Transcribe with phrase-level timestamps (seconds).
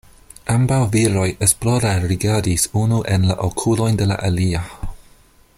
[0.53, 4.65] Ambaŭ viroj esplore rigardis unu en la okulojn de la alia.